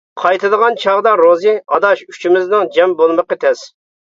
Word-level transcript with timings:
قايتىدىغان 0.19 0.77
چاغدا 0.83 1.11
روزى:-ئاداش، 1.21 2.03
ئۈچىمىزنىڭ 2.07 2.67
جەم 2.79 2.99
بولمىقى 3.03 3.43
تەس. 3.47 3.67